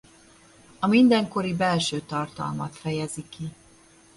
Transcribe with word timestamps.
A 0.79 0.87
mindenkori 0.87 1.53
belső 1.55 1.99
tartalmat 1.99 2.75
fejezi 2.75 3.25
ki. 3.29 3.51